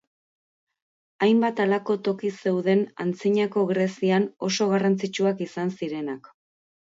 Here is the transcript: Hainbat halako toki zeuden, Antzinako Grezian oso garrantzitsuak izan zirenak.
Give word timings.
Hainbat 1.25 1.59
halako 1.65 1.95
toki 2.07 2.31
zeuden, 2.45 2.81
Antzinako 3.05 3.67
Grezian 3.73 4.27
oso 4.49 4.69
garrantzitsuak 4.73 5.45
izan 5.47 5.77
zirenak. 5.79 6.33